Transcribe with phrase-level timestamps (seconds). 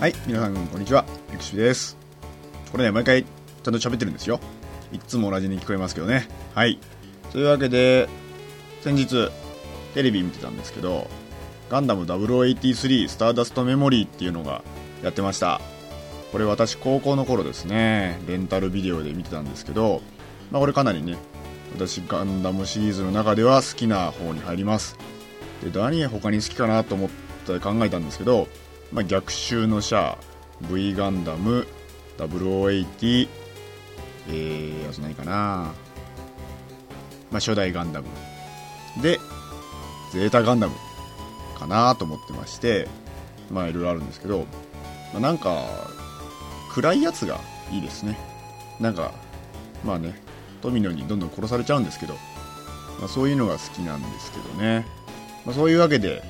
[0.00, 1.96] はい、皆さんこんにちは、エクシビです。
[2.70, 4.38] これね、毎回ちゃんと喋ってるんですよ。
[4.92, 6.28] いつも同じに聞こえますけどね。
[6.54, 6.78] はい。
[7.32, 8.08] というわけで、
[8.80, 9.28] 先日、
[9.94, 11.10] テレビ見てたんですけど、
[11.68, 14.62] ガンダム0083スターダストメモリーっていうのが
[15.02, 15.60] やってました。
[16.30, 20.00] これ私高校の頃ですね、レンタルビデオで見てたんですけど、
[20.52, 21.16] まあこれかなりね、
[21.74, 24.96] 私ガンダムシリーズの中では好きな方に入ります。
[25.64, 27.10] で、何他に好きかなと思っ
[27.48, 28.46] て考えたんですけど、
[28.92, 30.18] まあ、逆襲のシャア
[30.70, 31.66] V ガンダム
[32.18, 33.28] 0080
[34.30, 35.72] えー、あと何かな。
[37.30, 38.08] まあ初代ガンダム
[39.02, 39.18] で
[40.12, 40.74] ゼータガンダム
[41.58, 42.88] かなと思ってまして
[43.50, 44.46] まあいろいろあるんですけど、
[45.12, 45.64] まあ、なんか
[46.72, 47.38] 暗いやつが
[47.70, 48.18] いいですね。
[48.80, 49.12] なんか
[49.84, 50.20] まあね
[50.62, 52.14] 富野にどんどん殺されちゃうんですけど、
[52.98, 54.86] まあ、そういうのが好きなんですけどね、
[55.44, 56.22] まあ、そういうわけで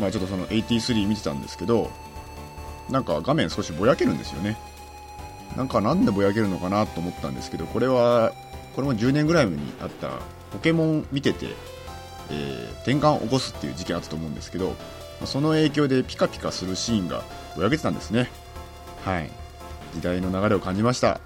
[0.00, 1.90] まあちょっとその83見てたんですけど、
[2.90, 4.56] なんか画面少しぼやけるんですよね。
[5.56, 8.32] なんかなんでぼやけるのかなと思ったんですけど、これは、
[8.74, 10.10] これも10年ぐらい前にあった
[10.52, 11.48] ポケモン見てて、
[12.30, 14.76] えー、転換を起こすっていう事件あったと思うんですけど、
[15.24, 17.24] その影響でピカピカするシーンが
[17.56, 18.30] ぼやけてたんですね。
[19.04, 19.30] はい。
[19.94, 21.20] 時代の流れを感じました。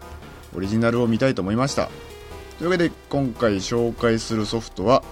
[0.54, 1.88] オリジナルを見たいと思いました。
[2.58, 5.02] というわけで今回紹介するソフトは、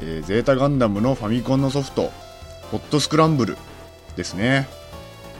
[0.00, 2.10] えー、ゼータガンダムのファミコンのソフト、
[2.70, 3.56] ホットスクランブル
[4.16, 4.68] ですね。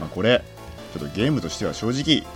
[0.01, 0.43] まあこれ、
[0.95, 2.27] ちょっとゲームとしては正直、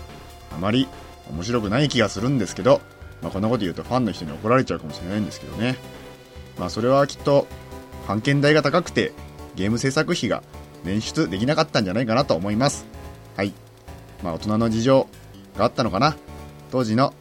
[0.54, 0.88] あまり
[1.30, 2.80] 面白くない気がするんですけど、
[3.22, 5.76] まあこんなこと言うとファンの人に怒られちゃうかもしれないんですけどね。
[6.58, 7.46] まあそれはきっと、
[8.06, 9.12] 版権代が高くて、
[9.54, 10.42] ゲーム制作費が
[10.84, 12.84] 捻出できなかったんじゃないかなと思います。
[13.36, 13.54] はい。
[14.22, 15.08] まあ大人の事情
[15.56, 16.16] があったのかな。
[16.70, 17.14] 当時の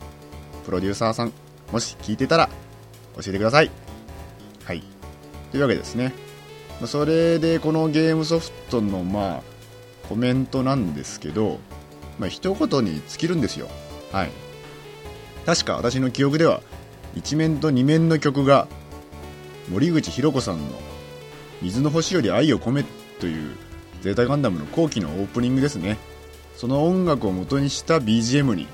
[0.65, 1.33] プロデューサーさん、
[1.71, 2.49] もし聞いてたら
[3.15, 3.71] 教えてください。
[4.65, 4.83] はい。
[5.51, 6.13] というわけですね。
[6.87, 9.41] それでこのゲームソフトのまあ
[10.07, 11.59] コメントなんですけど、
[12.19, 13.69] まあ一言に尽きるんですよ。
[14.11, 14.31] はい。
[15.45, 16.61] 確か私の記憶では
[17.15, 18.67] 1面と2面の曲が
[19.69, 20.65] 森口博子さんの
[21.61, 22.83] 水の星より愛を込め
[23.19, 23.55] という
[24.01, 25.97] ゼータガンダムの後期のオープニングですね。
[26.55, 28.67] その音楽を元にした BGM に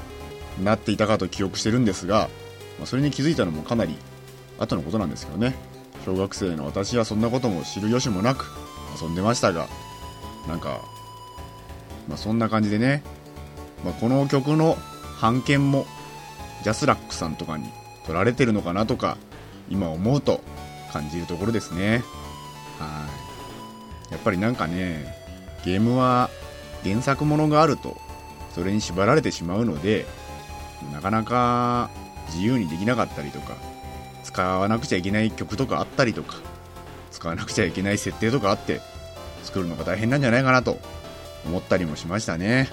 [0.63, 2.29] なっていたかと記憶してるんですが、
[2.77, 3.95] まあ、それに気づいたのもかなり
[4.57, 5.55] 後のことなんですけどね。
[6.07, 8.45] 小学生の私はそんなことも知る由もなく
[9.01, 9.67] 遊んでましたが
[10.47, 10.79] なんか、
[12.07, 13.03] まあ、そんな感じでね、
[13.83, 14.77] まあ、この曲の
[15.21, 15.85] 版権も
[16.63, 17.65] ジャスラックさんとかに
[18.05, 19.17] 取られてるのかなとか
[19.69, 20.39] 今思うと
[20.93, 22.05] 感じるところですね。
[22.79, 23.05] は
[24.09, 24.13] い。
[24.13, 25.13] やっぱりなんかね
[25.65, 26.29] ゲームは
[26.85, 27.97] 原作ものがあると
[28.55, 30.05] それに縛られてしまうので
[30.93, 31.89] なかなか
[32.27, 33.57] 自由にできなかったりとか
[34.27, 36.35] 使わなくちゃいけない曲とかあったりとか
[37.11, 38.81] 使わなくちゃいけない設定とかあって
[39.43, 40.77] 作るのが大変なんじゃないかなと
[41.45, 42.69] 思ったりもしましたね。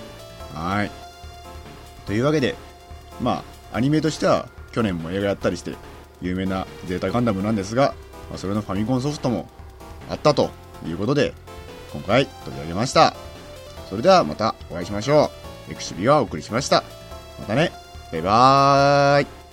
[0.52, 0.90] はい。
[2.06, 2.56] というわけで
[3.20, 5.76] まあアニメとしては去年も映画やったりして
[6.20, 7.94] 有名なゼータガンダムなんですが、
[8.30, 9.48] まあ、それのファミコンソフトも
[10.10, 10.50] あったと
[10.84, 11.34] いうことで
[11.92, 13.14] 今回取り上げました。
[13.88, 15.30] それではまたお会いしましょ
[15.68, 15.72] う。
[15.72, 16.82] エクシビがお送りしました。
[17.38, 17.70] またね。
[18.10, 19.43] バイバーイ。